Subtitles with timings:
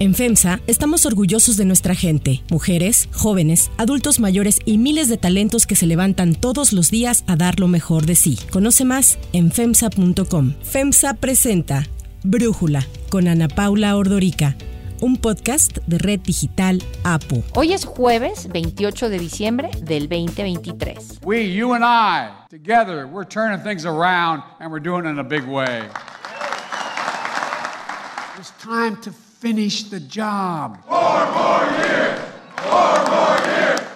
[0.00, 5.66] En FEMSA estamos orgullosos de nuestra gente, mujeres, jóvenes, adultos mayores y miles de talentos
[5.66, 8.38] que se levantan todos los días a dar lo mejor de sí.
[8.50, 10.54] Conoce más en FEMSA.com.
[10.62, 11.86] FEMSA presenta
[12.24, 14.56] Brújula con Ana Paula Ordorica
[15.02, 17.42] un podcast de Red Digital APO.
[17.54, 21.20] Hoy es jueves 28 de diciembre del 2023.
[21.24, 25.24] We, you and I, together, we're turning things around and we're doing it in a
[25.24, 25.88] big way.
[28.38, 30.84] It's time to finish the job.
[30.86, 31.99] Four more years.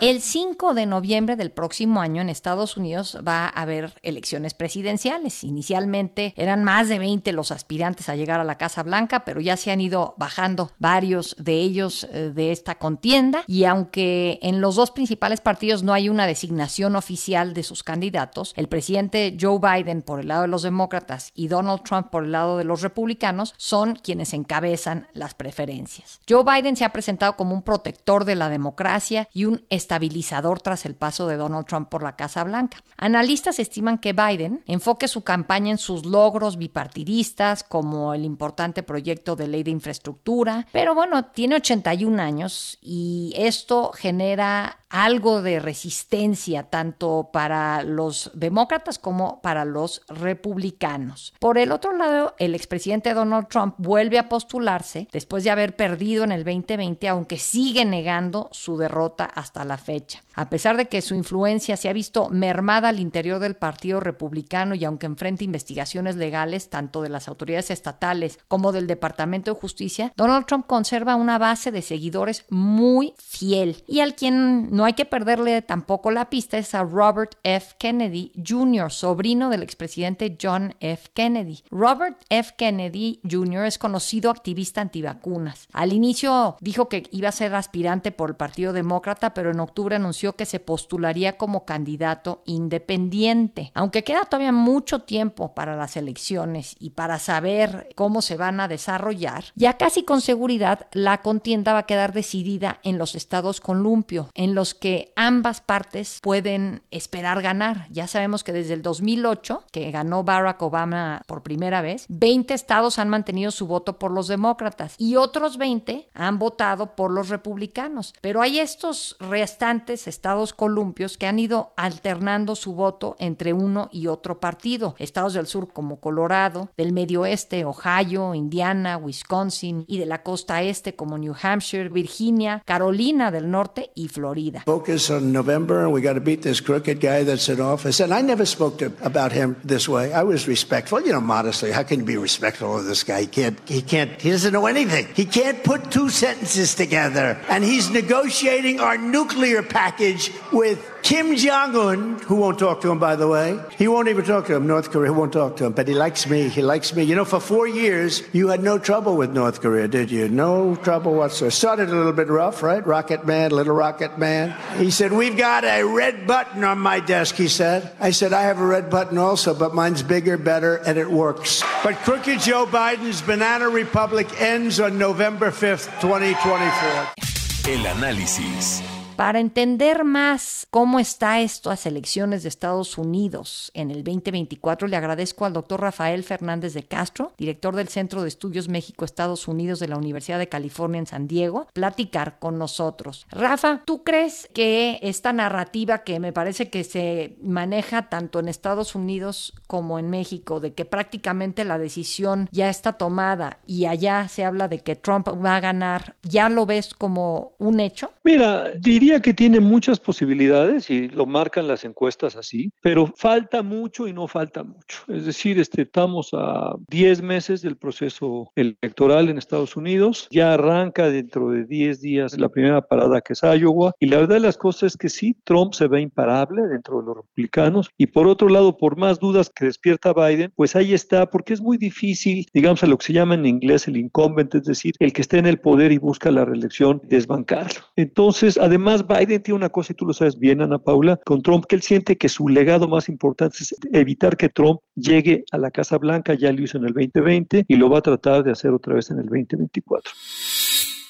[0.05, 5.43] El 5 de noviembre del próximo año en Estados Unidos va a haber elecciones presidenciales.
[5.45, 9.57] Inicialmente eran más de 20 los aspirantes a llegar a la Casa Blanca, pero ya
[9.57, 13.45] se han ido bajando varios de ellos eh, de esta contienda.
[13.47, 18.53] Y aunque en los dos principales partidos no hay una designación oficial de sus candidatos,
[18.57, 22.33] el presidente Joe Biden por el lado de los demócratas y Donald Trump por el
[22.33, 26.21] lado de los republicanos son quienes encabezan las preferencias.
[26.29, 30.61] Joe Biden se ha presentado como un protector de la democracia y un estadista estabilizador
[30.61, 32.79] tras el paso de Donald Trump por la Casa Blanca.
[32.97, 39.37] Analistas estiman que Biden enfoque su campaña en sus logros bipartidistas, como el importante proyecto
[39.37, 46.71] de ley de infraestructura, pero bueno, tiene 81 años y esto genera algo de resistencia
[46.71, 51.35] tanto para los demócratas como para los republicanos.
[51.41, 56.23] Por el otro lado, el expresidente Donald Trump vuelve a postularse después de haber perdido
[56.23, 60.23] en el 2020, aunque sigue negando su derrota hasta la fecha.
[60.35, 64.75] A pesar de que su influencia se ha visto mermada al interior del Partido Republicano
[64.75, 70.13] y aunque enfrenta investigaciones legales tanto de las autoridades estatales como del Departamento de Justicia,
[70.17, 75.05] Donald Trump conserva una base de seguidores muy fiel y al quien no hay que
[75.05, 77.75] perderle tampoco la pista es a Robert F.
[77.79, 81.11] Kennedy Jr., sobrino del expresidente John F.
[81.15, 81.63] Kennedy.
[81.71, 82.55] Robert F.
[82.57, 83.67] Kennedy Jr.
[83.67, 85.69] es conocido activista antivacunas.
[85.73, 89.97] Al inicio dijo que iba a ser aspirante por el Partido Demócrata, pero en octubre
[89.97, 93.73] anunció que se postularía como candidato independiente.
[93.75, 98.69] Aunque queda todavía mucho tiempo para las elecciones y para saber cómo se van a
[98.69, 104.31] desarrollar, ya casi con seguridad la contienda va a quedar decidida en los estados columpio,
[104.35, 107.87] en los que ambas partes pueden esperar ganar.
[107.91, 112.99] Ya sabemos que desde el 2008, que ganó Barack Obama por primera vez, 20 estados
[112.99, 118.15] han mantenido su voto por los demócratas y otros 20 han votado por los republicanos.
[118.21, 119.17] Pero hay estos
[119.55, 124.97] restantes estados columpios que han ido alternando su voto entre uno y otro partido.
[124.99, 130.61] Estados del sur como Colorado, del medio oeste, Ohio, Indiana, Wisconsin y de la costa
[130.63, 134.65] este como New Hampshire, Virginia, Carolina del Norte y Florida.
[134.67, 138.03] Focus on November and we got to beat this crooked guy that's in office.
[138.03, 140.13] And I never spoke to, about him this way.
[140.13, 141.71] I was respectful, you know, modestly.
[141.71, 143.21] How can you be respectful of this guy?
[143.21, 145.07] He can't, he can't, he doesn't know anything.
[145.15, 147.39] He can't put two sentences together.
[147.49, 152.91] And he's negotiating our nuclear package package with Kim Jong Un, who won't talk to
[152.91, 153.61] him, by the way.
[153.77, 156.27] He won't even talk to him, North Korea, won't talk to him, but he likes
[156.27, 156.49] me.
[156.49, 157.03] He likes me.
[157.03, 160.29] You know, for four years, you had no trouble with North Korea, did you?
[160.29, 161.51] No trouble whatsoever.
[161.51, 162.85] Started a little bit rough, right?
[162.87, 164.55] Rocket Man, little Rocket Man.
[164.79, 167.93] He said, We've got a red button on my desk, he said.
[168.01, 171.63] I said, I have a red button also, but mine's bigger, better, and it works.
[171.83, 177.75] But crooked Joe Biden's Banana Republic ends on November 5th, 2024.
[177.75, 178.94] El análisis.
[179.17, 184.97] Para entender más cómo está esto a elecciones de Estados Unidos en el 2024, le
[184.97, 189.89] agradezco al doctor Rafael Fernández de Castro, director del Centro de Estudios México-Estados Unidos de
[189.89, 193.27] la Universidad de California en San Diego, platicar con nosotros.
[193.31, 198.95] Rafa, ¿tú crees que esta narrativa que me parece que se maneja tanto en Estados
[198.95, 204.45] Unidos como en México, de que prácticamente la decisión ya está tomada y allá se
[204.45, 208.11] habla de que Trump va a ganar, ¿ya lo ves como un hecho?
[208.25, 213.63] Mira, diría diría que tiene muchas posibilidades y lo marcan las encuestas así, pero falta
[213.63, 215.01] mucho y no falta mucho.
[215.09, 221.11] Es decir, este, estamos a 10 meses del proceso electoral en Estados Unidos, ya arranca
[221.11, 224.57] dentro de 10 días la primera parada que es Iowa y la verdad de las
[224.57, 228.49] cosas es que sí, Trump se ve imparable dentro de los republicanos y por otro
[228.49, 232.83] lado, por más dudas que despierta Biden, pues ahí está, porque es muy difícil, digamos,
[232.83, 235.47] a lo que se llama en inglés el incumbent, es decir, el que esté en
[235.47, 237.81] el poder y busca la reelección, desbancarlo.
[237.97, 241.67] Entonces, además, Biden tiene una cosa, y tú lo sabes bien, Ana Paula, con Trump,
[241.67, 245.71] que él siente que su legado más importante es evitar que Trump llegue a la
[245.71, 248.71] Casa Blanca, ya lo hizo en el 2020 y lo va a tratar de hacer
[248.71, 250.13] otra vez en el 2024.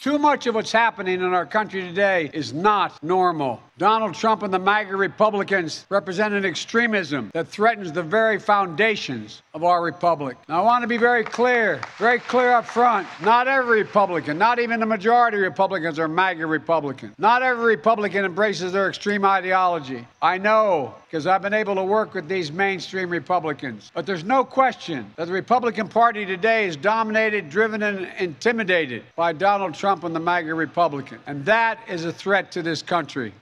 [0.05, 3.63] Too much of what's happening in our country today is not normal.
[3.79, 9.65] Donald Trump and the MAGA Republicans represent an extremism that threatens the very foundations of
[9.65, 10.37] our republic.
[10.47, 13.09] Now, I want to be very clear, very clear up front.
[13.23, 17.15] Not every Republican, not even the majority of Republicans are MAGA Republicans.
[17.17, 20.07] Not every Republican embraces their extreme ideology.
[20.21, 23.93] I know because I've been able to work with these mainstream Republicans.
[23.95, 29.33] But there's no question that the Republican Party today is dominated, driven, and intimidated by
[29.33, 31.21] Donald Trump and the MAGA Republican.
[31.29, 33.33] And that is a threat to this country.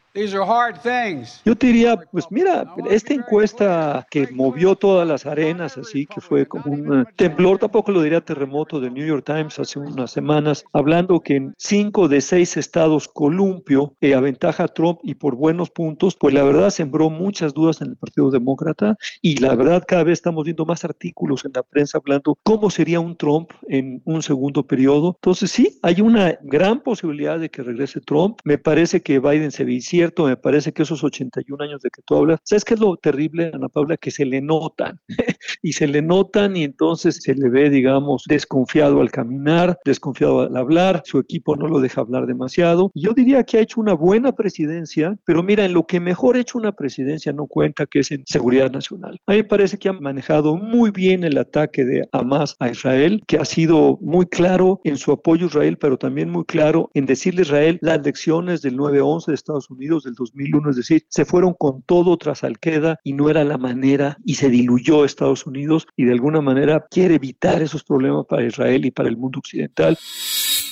[1.47, 6.47] Yo te diría, pues mira, esta encuesta que movió todas las arenas, así que fue
[6.47, 10.65] como un eh, temblor, tampoco lo diría terremoto del New York Times hace unas semanas,
[10.75, 15.71] hablando que en cinco de seis estados columpio eh, aventaja a Trump y por buenos
[15.71, 20.05] puntos, pues la verdad sembró muchas dudas en el Partido Demócrata y la verdad cada
[20.05, 24.23] vez estamos viendo más artículos en la prensa hablando cómo sería un Trump en un
[24.23, 25.17] segundo periodo.
[25.23, 28.39] Entonces sí, hay una gran posibilidad de que regrese Trump.
[28.45, 32.17] Me parece que Biden se vicia me parece que esos 81 años de que tú
[32.17, 33.97] hablas, ¿sabes qué es lo terrible, Ana Paula?
[33.97, 34.99] Que se le notan
[35.63, 40.57] y se le notan y entonces se le ve, digamos, desconfiado al caminar, desconfiado al
[40.57, 42.91] hablar, su equipo no lo deja hablar demasiado.
[42.95, 46.41] Yo diría que ha hecho una buena presidencia, pero mira, en lo que mejor ha
[46.41, 49.19] hecho una presidencia no cuenta, que es en seguridad nacional.
[49.27, 53.23] A mí me parece que ha manejado muy bien el ataque de Hamas a Israel,
[53.27, 57.07] que ha sido muy claro en su apoyo a Israel, pero también muy claro en
[57.07, 61.25] decirle a Israel las lecciones del 9-11 de Estados Unidos del 2001, es decir, se
[61.25, 65.87] fueron con todo tras Al-Qaeda y no era la manera y se diluyó Estados Unidos
[65.97, 69.99] y de alguna manera quiere evitar esos problemas para Israel y para el mundo occidental.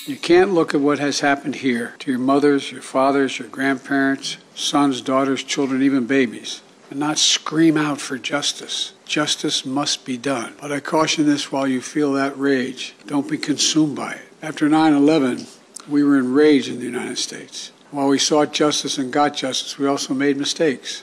[0.06, 4.38] You can't look at what has happened here to your mothers, your fathers, your grandparents,
[4.54, 8.94] sons, daughters, children, even babies, and not scream out for justice.
[9.04, 10.54] Justice must be done.
[10.60, 14.28] But I caution this while you feel that rage, don't be consumed by it.
[14.42, 15.46] After 9 11,
[15.88, 17.72] we were enraged in the United States.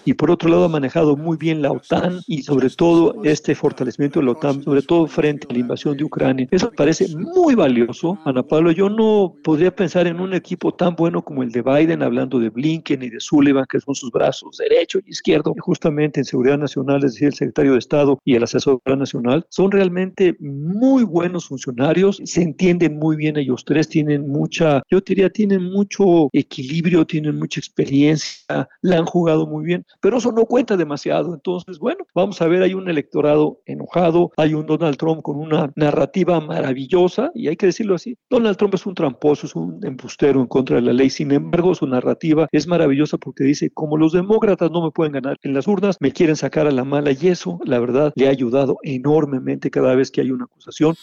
[0.06, 4.20] Y por otro lado ha manejado muy bien la OTAN y sobre todo este fortalecimiento
[4.20, 6.48] de la OTAN, sobre todo frente a la invasión de Ucrania.
[6.50, 8.72] Eso parece muy valioso, Ana Pablo.
[8.72, 12.50] Yo no podría pensar en un equipo tan bueno como el de Biden, hablando de
[12.50, 16.58] Blinken y de Sullivan, que son sus brazos derecho y izquierdo, y justamente en seguridad
[16.58, 21.48] nacional, es decir, el secretario de Estado y el asesor nacional, son realmente muy buenos
[21.48, 26.77] funcionarios, se entienden muy bien ellos tres, tienen mucha, yo diría, tienen mucho equilibrio
[27.08, 31.34] tienen mucha experiencia, la han jugado muy bien, pero eso no cuenta demasiado.
[31.34, 35.72] Entonces, bueno, vamos a ver, hay un electorado enojado, hay un Donald Trump con una
[35.76, 40.42] narrativa maravillosa, y hay que decirlo así, Donald Trump es un tramposo, es un embustero
[40.42, 44.14] en contra de la ley, sin embargo, su narrativa es maravillosa porque dice, como los
[44.14, 47.28] demócratas no me pueden ganar en las urnas, me quieren sacar a la mala, y
[47.28, 50.96] eso, la verdad, le ha ayudado enormemente cada vez que hay una acusación.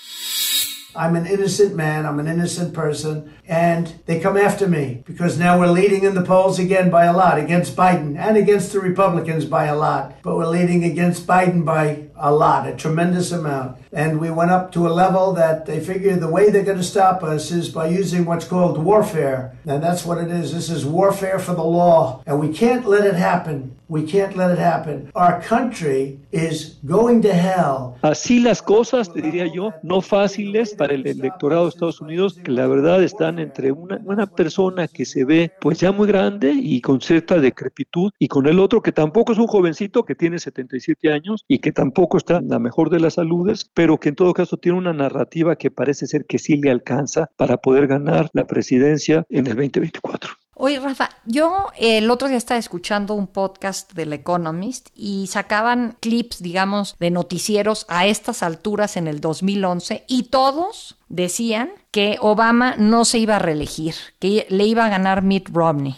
[0.96, 5.58] I'm an innocent man, I'm an innocent person, and they come after me because now
[5.58, 9.44] we're leading in the polls again by a lot against Biden and against the Republicans
[9.44, 10.14] by a lot.
[10.23, 13.76] But we're leading against Biden by a lot, a tremendous amount.
[13.93, 16.84] And we went up to a level that they figure the way they're going to
[16.84, 19.56] stop us is by using what's called warfare.
[19.66, 20.52] And that's what it is.
[20.52, 22.22] This is warfare for the law.
[22.26, 23.76] And we can't let it happen.
[23.88, 25.11] We can't let it happen.
[25.14, 27.96] Our country is going to hell.
[28.02, 32.50] Así las cosas, te diría yo, no fáciles para el electorado de Estados Unidos, que
[32.50, 36.81] la verdad están entre una, una persona que se ve pues ya muy grande y
[36.81, 41.12] con cierta decrepitud y con el otro que tampoco es un jovencito que tiene 77
[41.12, 44.32] años y que tampoco está en la mejor de las saludes, pero que en todo
[44.34, 48.46] caso tiene una narrativa que parece ser que sí le alcanza para poder ganar la
[48.46, 50.31] presidencia en el 2024.
[50.56, 56.40] Oye, Rafa, yo el otro día estaba escuchando un podcast del Economist y sacaban clips,
[56.40, 63.05] digamos, de noticieros a estas alturas en el 2011 y todos decían que Obama no
[63.05, 65.96] se iba a reelegir, que le iba a ganar Mitt Romney.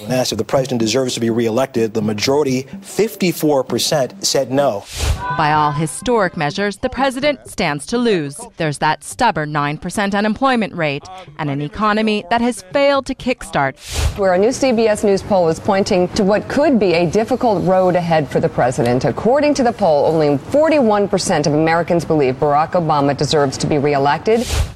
[0.00, 4.84] When asked if the president deserves to be reelected, the majority, 54%, said no.
[5.36, 8.40] By all historic measures, the president stands to lose.
[8.56, 11.04] There's that stubborn 9% unemployment rate
[11.38, 13.76] and an economy that has failed to kickstart.
[14.18, 17.94] Where a new CBS News poll is pointing to what could be a difficult road
[17.94, 19.04] ahead for the president.
[19.04, 24.09] According to the poll, only 41% of Americans believe Barack Obama deserves to be reelected.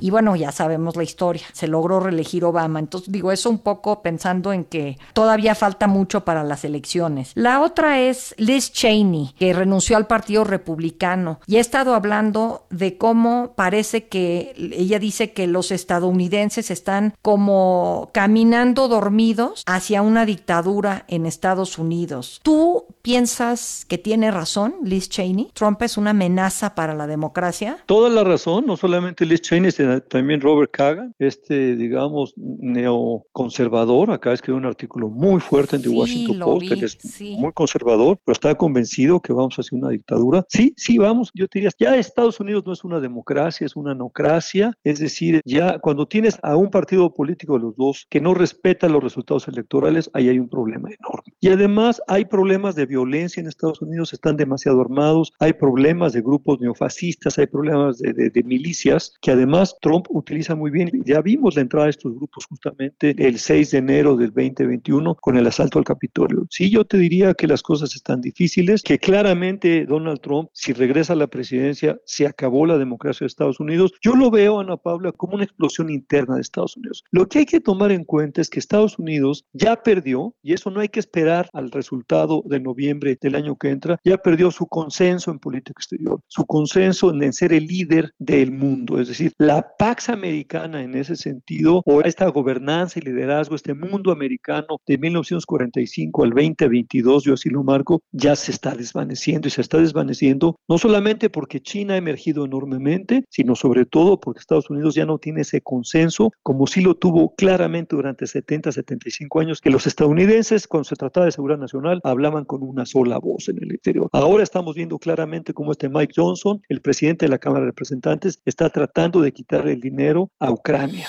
[0.00, 1.44] Y bueno, ya sabemos la historia.
[1.52, 2.78] Se logró reelegir Obama.
[2.78, 7.32] Entonces digo eso un poco pensando en que todavía falta mucho para las elecciones.
[7.34, 12.96] La otra es Liz Cheney, que renunció al Partido Republicano y ha estado hablando de
[12.96, 21.04] cómo parece que ella dice que los estadounidenses están como caminando dormidos hacia una dictadura
[21.08, 22.40] en Estados Unidos.
[22.42, 25.50] ¿Tú ¿Piensas que tiene razón Liz Cheney?
[25.52, 27.76] ¿Trump es una amenaza para la democracia?
[27.84, 34.10] Toda la razón, no solamente Liz Cheney, sino también Robert Kagan, este, digamos, neoconservador.
[34.10, 38.32] Acá escribió un artículo muy fuerte en The Washington Post, que es muy conservador, pero
[38.32, 40.44] está convencido que vamos hacia una dictadura.
[40.48, 41.30] Sí, sí, vamos.
[41.34, 44.76] Yo te diría, ya Estados Unidos no es una democracia, es una nocracia.
[44.84, 48.88] Es decir, ya cuando tienes a un partido político de los dos que no respeta
[48.88, 51.34] los resultados electorales, ahí hay un problema enorme.
[51.40, 56.22] Y además hay problemas de violencia en Estados Unidos, están demasiado armados, hay problemas de
[56.22, 60.90] grupos neofascistas, hay problemas de, milicias que además Trump utiliza muy bien.
[61.04, 65.36] Ya vimos la entrada de estos grupos justamente el 6 de enero del 2021 con
[65.36, 66.46] el asalto al Capitolio.
[66.50, 71.14] Sí, yo te diría que las cosas están difíciles, que claramente Donald Trump, si regresa
[71.14, 73.92] a la presidencia, se acabó la democracia de Estados Unidos.
[74.02, 77.04] Yo lo veo, Ana Paula, como una explosión interna de Estados Unidos.
[77.10, 80.70] Lo que hay que tomar en cuenta es que Estados Unidos ya perdió, y eso
[80.70, 84.66] no hay que esperar al resultado de noviembre del año que entra, ya perdió su
[84.66, 88.98] consenso en política exterior, su consenso en ser el líder del mundo.
[89.04, 94.10] Es decir, la Pax Americana en ese sentido, o esta gobernanza y liderazgo, este mundo
[94.10, 99.60] americano de 1945 al 2022, yo así lo marco, ya se está desvaneciendo y se
[99.60, 104.94] está desvaneciendo no solamente porque China ha emergido enormemente, sino sobre todo porque Estados Unidos
[104.94, 109.70] ya no tiene ese consenso como sí lo tuvo claramente durante 70, 75 años, que
[109.70, 113.72] los estadounidenses cuando se trataba de seguridad nacional hablaban con una sola voz en el
[113.72, 114.08] exterior.
[114.12, 118.40] Ahora estamos viendo claramente cómo este Mike Johnson, el presidente de la Cámara de Representantes,
[118.44, 121.08] está tratando de quitar el dinero a Ucrania.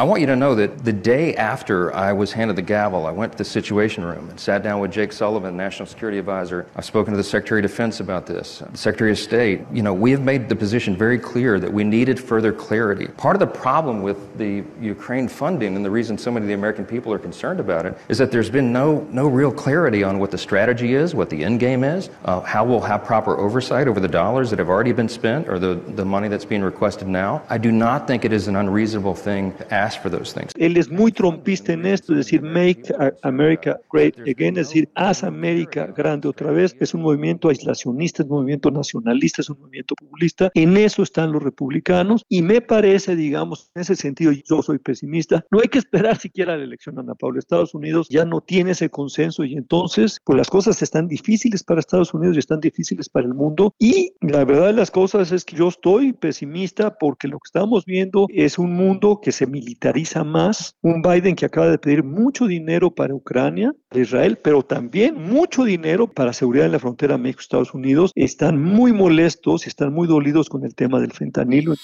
[0.00, 3.10] I want you to know that the day after I was handed the gavel, I
[3.10, 6.64] went to the Situation Room and sat down with Jake Sullivan, National Security Advisor.
[6.74, 9.60] I've spoken to the Secretary of Defense about this, the Secretary of State.
[9.70, 13.08] You know, we have made the position very clear that we needed further clarity.
[13.08, 16.54] Part of the problem with the Ukraine funding and the reason so many of the
[16.54, 20.18] American people are concerned about it is that there's been no, no real clarity on
[20.18, 23.86] what the strategy is, what the end game is, uh, how we'll have proper oversight
[23.86, 27.06] over the dollars that have already been spent or the, the money that's being requested
[27.06, 27.42] now.
[27.50, 30.52] I do not think it is an unreasonable thing to ask for those things.
[30.56, 32.82] Él es muy trompista en esto, es decir, make
[33.22, 36.76] America great again, es decir, haz América grande otra vez.
[36.80, 40.50] Es un movimiento aislacionista, es un movimiento nacionalista, es un movimiento populista.
[40.54, 45.44] En eso están los republicanos y me parece, digamos, en ese sentido, yo soy pesimista.
[45.50, 47.38] No hay que esperar siquiera la elección, Ana Paula.
[47.38, 51.80] Estados Unidos ya no tiene ese consenso y entonces, pues las cosas están difíciles para
[51.80, 53.74] Estados Unidos y están difíciles para el mundo.
[53.78, 57.84] Y la verdad de las cosas es que yo estoy pesimista porque lo que estamos
[57.84, 62.46] viendo es un mundo que se militariza más un Biden que acaba de pedir mucho
[62.46, 67.72] dinero para Ucrania, para Israel, pero también mucho dinero para seguridad en la frontera México-Estados
[67.72, 68.10] Unidos.
[68.16, 71.74] Están muy molestos están muy dolidos con el tema del fentanilo.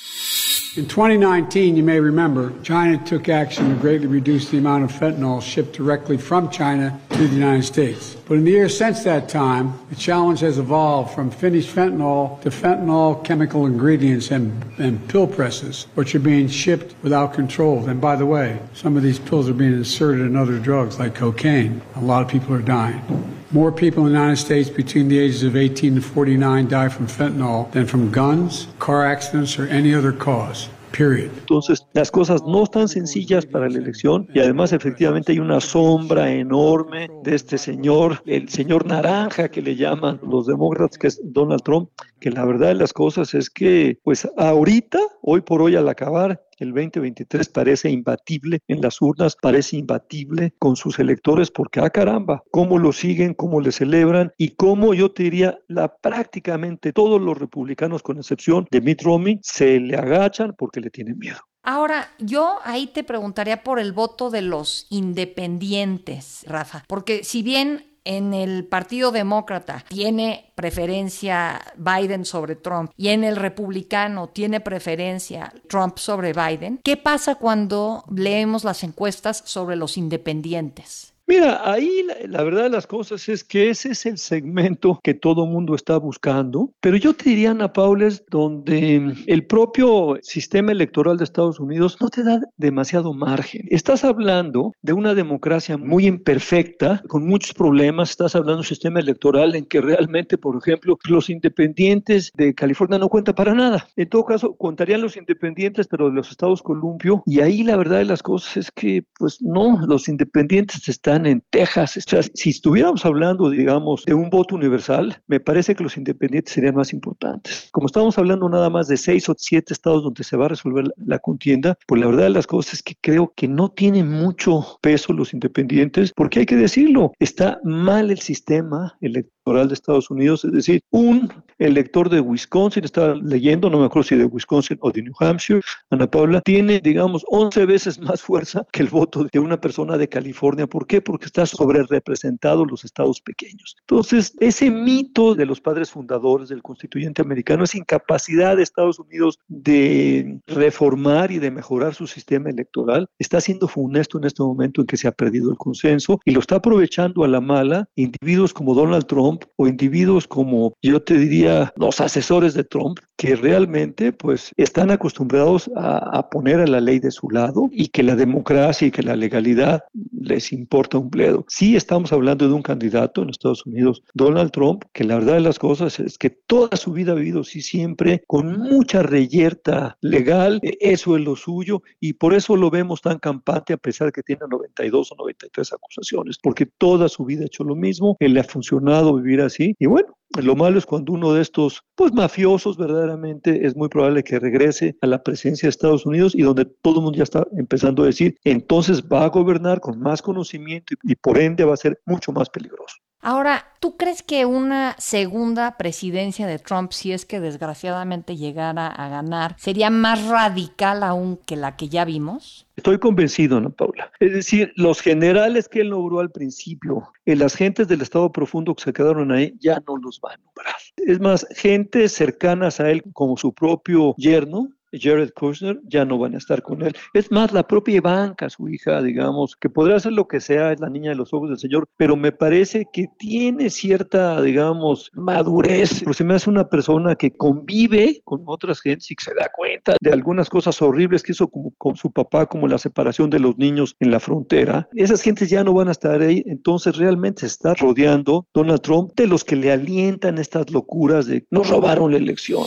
[0.76, 5.40] In 2019, you may remember, China took action to greatly reduce the amount of fentanyl
[5.40, 8.14] shipped directly from China to the United States.
[8.28, 12.50] But in the years since that time, the challenge has evolved from finished fentanyl to
[12.50, 17.88] fentanyl chemical ingredients and, and pill presses, which are being shipped without control.
[17.88, 21.14] And by the way, some of these pills are being inserted in other drugs like
[21.14, 21.80] cocaine.
[21.95, 23.35] A lot of people are dying.
[23.52, 27.06] More people in the United States between the ages of 18 and 49 die from
[27.06, 30.68] fentanyl than from guns, car accidents, or any other cause.
[30.98, 36.32] Entonces, las cosas no están sencillas para la elección y además efectivamente hay una sombra
[36.32, 41.62] enorme de este señor, el señor naranja que le llaman los demócratas, que es Donald
[41.62, 45.88] Trump, que la verdad de las cosas es que, pues ahorita, hoy por hoy al
[45.88, 51.90] acabar el 2023 parece imbatible en las urnas, parece imbatible con sus electores porque, ah
[51.90, 57.20] caramba, cómo lo siguen, cómo le celebran y cómo yo te diría, la, prácticamente todos
[57.20, 61.38] los republicanos, con excepción de Mitt Romney, se le agachan porque le tienen miedo.
[61.62, 67.95] Ahora, yo ahí te preguntaría por el voto de los independientes, Rafa, porque si bien
[68.06, 75.52] en el Partido Demócrata tiene preferencia Biden sobre Trump y en el Republicano tiene preferencia
[75.68, 81.15] Trump sobre Biden, ¿qué pasa cuando leemos las encuestas sobre los independientes?
[81.28, 85.45] Mira, ahí la, verdad de las cosas es que ese es el segmento que todo
[85.45, 91.16] mundo está buscando, pero yo te diría, Ana Paula, es donde el propio sistema electoral
[91.16, 93.66] de Estados Unidos no te da demasiado margen.
[93.71, 99.00] Estás hablando de una democracia muy imperfecta, con muchos problemas, estás hablando de un sistema
[99.00, 103.88] electoral en que realmente, por ejemplo, los independientes de California no cuentan para nada.
[103.97, 107.99] En todo caso, contarían los independientes, pero de los estados columpio, y ahí la verdad
[107.99, 111.99] de las cosas es que, pues no, los independientes están están en Texas.
[112.35, 116.92] Si estuviéramos hablando, digamos, de un voto universal, me parece que los independientes serían más
[116.92, 117.68] importantes.
[117.73, 120.85] Como estamos hablando nada más de seis o siete estados donde se va a resolver
[120.96, 124.78] la, contienda, pues la verdad de las cosas es que creo que no tienen mucho
[124.82, 130.44] peso los independientes, porque hay que decirlo, está mal el sistema electoral de Estados Unidos,
[130.44, 134.90] es decir, un elector de Wisconsin, estaba leyendo, no me acuerdo si de Wisconsin o
[134.90, 135.60] de New Hampshire,
[135.90, 140.08] Ana Paula, tiene, digamos, 11 veces más fuerza que el voto de una persona de
[140.08, 140.66] California.
[140.66, 141.00] ¿Por qué?
[141.00, 143.76] Porque está sobre representado los estados pequeños.
[143.80, 149.38] Entonces, ese mito de los padres fundadores del constituyente americano, esa incapacidad de Estados Unidos
[149.48, 154.86] de reformar y de mejorar su sistema electoral, está siendo funesto en este momento en
[154.86, 158.75] que se ha perdido el consenso y lo está aprovechando a la mala individuos como
[158.75, 161.45] Donald Trump o individuos como, yo te diría,
[161.76, 166.99] los asesores de Trump, que realmente pues están acostumbrados a, a poner a la ley
[166.99, 171.44] de su lado y que la democracia y que la legalidad les importa un bledo.
[171.49, 175.40] Sí estamos hablando de un candidato en Estados Unidos, Donald Trump, que la verdad de
[175.40, 180.61] las cosas es que toda su vida ha vivido sí siempre con mucha reyerta legal,
[180.62, 184.12] e, eso es lo suyo y por eso lo vemos tan campante a pesar de
[184.12, 188.35] que tiene 92 o 93 acusaciones, porque toda su vida ha hecho lo mismo, él
[188.35, 192.12] le ha funcionado vivir así y bueno, lo malo es cuando uno de estos, pues
[192.12, 196.64] mafiosos verdaderamente, es muy probable que regrese a la presidencia de Estados Unidos y donde
[196.64, 200.94] todo el mundo ya está empezando a decir, entonces va a gobernar con más conocimiento
[200.94, 202.96] y, y por ende va a ser mucho más peligroso.
[203.28, 209.09] Ahora, ¿tú crees que una segunda presidencia de Trump, si es que desgraciadamente llegara a
[209.09, 212.68] ganar, sería más radical aún que la que ya vimos?
[212.76, 214.12] Estoy convencido, ¿no, Paula?
[214.21, 218.85] Es decir, los generales que él logró al principio, las gentes del Estado profundo que
[218.85, 220.76] se quedaron ahí, ya no los va a nombrar.
[220.99, 226.34] Es más, gente cercanas a él, como su propio yerno, Jared Kushner ya no van
[226.34, 226.94] a estar con él.
[227.14, 230.80] Es más, la propia Ivanka, su hija, digamos, que podrá hacer lo que sea, es
[230.80, 236.02] la niña de los ojos del Señor, pero me parece que tiene cierta, digamos, madurez,
[236.02, 239.96] porque se me hace una persona que convive con otras gentes y se da cuenta
[240.00, 243.96] de algunas cosas horribles que hizo con su papá, como la separación de los niños
[244.00, 244.88] en la frontera.
[244.94, 249.12] Esas gentes ya no van a estar ahí, entonces realmente se está rodeando Donald Trump
[249.16, 252.66] de los que le alientan estas locuras de nos robaron la elección.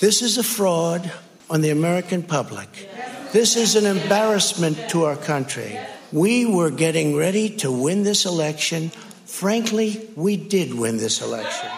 [0.00, 1.02] This is a fraud.
[1.50, 2.88] On the American public.
[3.32, 5.78] This is an embarrassment to our country.
[6.12, 8.90] We were getting ready to win this election.
[9.26, 11.68] Frankly, we did win this election.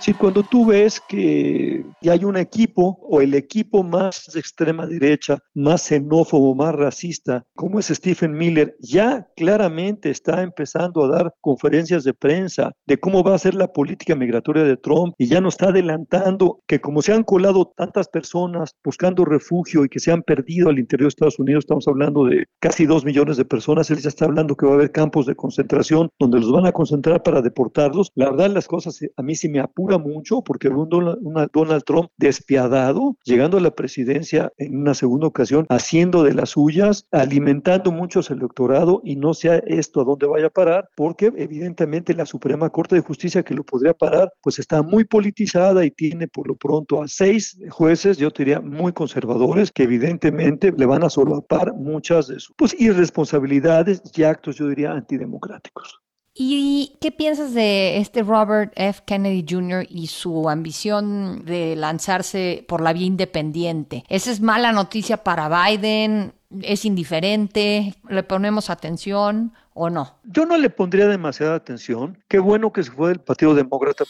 [0.00, 5.38] Sí, cuando tú ves que hay un equipo o el equipo más de extrema derecha,
[5.54, 12.04] más xenófobo, más racista, como es Stephen Miller, ya claramente está empezando a dar conferencias
[12.04, 15.54] de prensa de cómo va a ser la política migratoria de Trump y ya nos
[15.54, 20.22] está adelantando que como se han colado tantas personas buscando refugio y que se han
[20.22, 23.98] perdido al interior de Estados Unidos, estamos hablando de casi dos millones de personas, él
[23.98, 27.24] ya está hablando que va a haber campos de concentración donde los van a concentrar
[27.24, 28.12] para deportarlos.
[28.14, 33.16] La verdad las cosas a mí sí me apuran mucho porque un Donald, Trump despiadado,
[33.24, 38.38] llegando a la presidencia en una segunda ocasión, haciendo de las suyas, alimentando mucho el
[38.38, 42.96] electorado y no sea esto a dónde vaya a parar, porque evidentemente la Suprema Corte
[42.96, 47.02] de Justicia que lo podría parar, pues está muy politizada y tiene por lo pronto
[47.02, 52.40] a seis jueces, yo diría muy conservadores, que evidentemente le van a solapar muchas de
[52.40, 56.00] sus pues, irresponsabilidades y actos, yo diría, antidemocráticos.
[56.40, 59.02] ¿Y qué piensas de este Robert F.
[59.04, 59.84] Kennedy Jr.
[59.90, 64.04] y su ambición de lanzarse por la vía independiente?
[64.08, 66.32] ¿Esa es mala noticia para Biden?
[66.62, 67.96] ¿Es indiferente?
[68.08, 70.14] ¿Le ponemos atención o no?
[70.22, 72.22] Yo no le pondría demasiada atención.
[72.28, 74.04] Qué bueno que se fue del Partido Demócrata.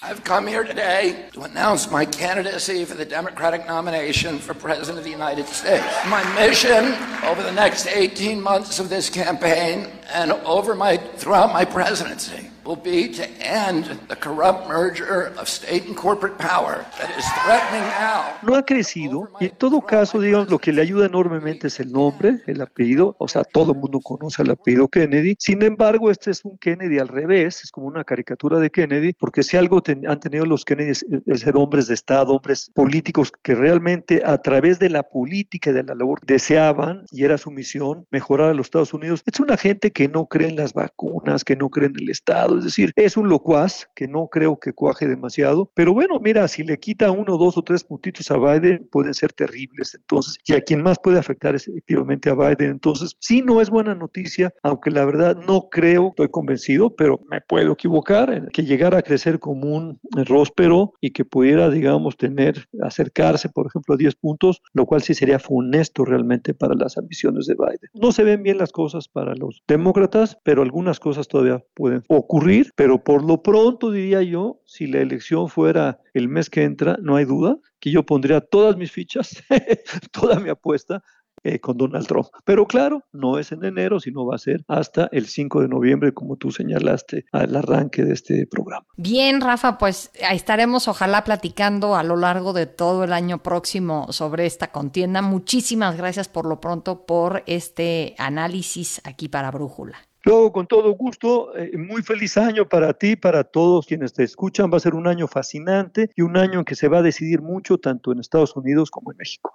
[0.00, 5.02] I've come here today to announce my candidacy for the Democratic nomination for President of
[5.02, 5.84] the United States.
[6.06, 11.64] My mission over the next 18 months of this campaign and over my throughout my
[11.64, 17.24] presidency will be to end the corrupt merger of state and corporate power that is
[17.42, 18.36] threatening now.
[18.42, 21.90] No ha crecido y en todo caso, digamos, lo que le ayuda enormemente es el
[21.90, 25.34] nombre, el apellido, o sea, todo el mundo conoce el apellido Kennedy.
[25.38, 29.42] Sin embargo, este es un Kennedy al revés, es como una caricatura de Kennedy, porque
[29.42, 34.22] si algo han tenido los Kennedy es ser hombres de Estado, hombres políticos que realmente
[34.26, 38.50] a través de la política y de la labor deseaban, y era su misión, mejorar
[38.50, 39.22] a los Estados Unidos.
[39.24, 42.57] Es una gente que no cree en las vacunas, que no cree en el Estado,
[42.58, 46.62] Es decir, es un locuaz que no creo que cuaje demasiado, pero bueno, mira, si
[46.62, 50.60] le quita uno, dos o tres puntitos a Biden, pueden ser terribles entonces, y a
[50.60, 52.70] quien más puede afectar es efectivamente a Biden.
[52.70, 57.40] Entonces, sí, no es buena noticia, aunque la verdad no creo, estoy convencido, pero me
[57.40, 63.48] puedo equivocar, que llegara a crecer como un róspero y que pudiera, digamos, tener, acercarse,
[63.48, 67.54] por ejemplo, a 10 puntos, lo cual sí sería funesto realmente para las ambiciones de
[67.54, 67.90] Biden.
[67.94, 72.47] No se ven bien las cosas para los demócratas, pero algunas cosas todavía pueden ocurrir,
[72.74, 77.16] pero por lo pronto diría yo, si la elección fuera el mes que entra, no
[77.16, 79.42] hay duda que yo pondría todas mis fichas,
[80.12, 81.02] toda mi apuesta
[81.44, 82.26] eh, con Donald Trump.
[82.44, 86.12] Pero claro, no es en enero, sino va a ser hasta el 5 de noviembre,
[86.12, 88.86] como tú señalaste al arranque de este programa.
[88.96, 94.46] Bien, Rafa, pues estaremos ojalá platicando a lo largo de todo el año próximo sobre
[94.46, 95.22] esta contienda.
[95.22, 100.07] Muchísimas gracias por lo pronto por este análisis aquí para Brújula.
[100.28, 104.70] Luego, con todo gusto, eh, muy feliz año para ti, para todos quienes te escuchan.
[104.70, 107.40] Va a ser un año fascinante y un año en que se va a decidir
[107.40, 109.54] mucho tanto en Estados Unidos como en México.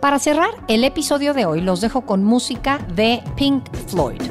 [0.00, 4.22] Para cerrar el episodio de hoy, los dejo con música de Pink Floyd.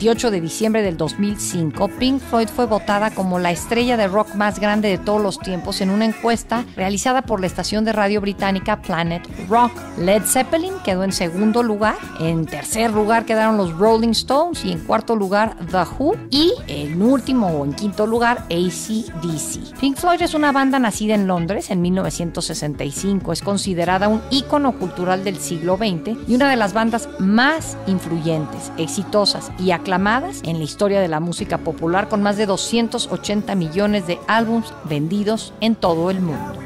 [0.00, 4.58] 28 de diciembre del 2005, Pink Floyd fue votada como la estrella de rock más
[4.58, 8.80] grande de todos los tiempos en una encuesta realizada por la estación de radio británica
[8.80, 9.72] Planet Rock.
[9.98, 14.80] Led Zeppelin quedó en segundo lugar, en tercer lugar quedaron los Rolling Stones y en
[14.80, 19.78] cuarto lugar The Who y en último o en quinto lugar ACDC.
[19.80, 25.24] Pink Floyd es una banda nacida en Londres en 1965, es considerada un ícono cultural
[25.24, 30.64] del siglo XX y una de las bandas más influyentes, exitosas y aclamadas en la
[30.64, 36.10] historia de la música popular con más de 280 millones de álbums vendidos en todo
[36.10, 36.60] el mundo.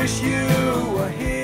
[0.00, 1.39] wish you were here.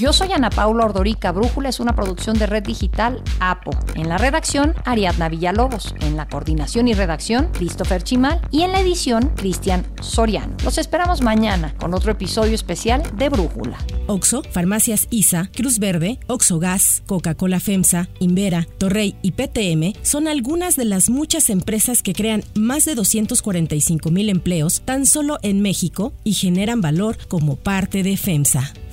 [0.00, 1.30] Yo soy Ana Paula Ordorica.
[1.30, 3.70] Brújula es una producción de Red Digital APO.
[3.96, 5.94] En la redacción, Ariadna Villalobos.
[6.00, 8.40] En la coordinación y redacción, Christopher Chimal.
[8.50, 10.56] Y en la edición, Cristian Soriano.
[10.64, 13.76] Los esperamos mañana con otro episodio especial de Brújula.
[14.06, 20.76] Oxo, Farmacias ISA, Cruz Verde, Oxo Gas, Coca-Cola FEMSA, Invera, Torrey y PTM son algunas
[20.76, 26.14] de las muchas empresas que crean más de 245 mil empleos tan solo en México
[26.24, 28.72] y generan valor como parte de FEMSA.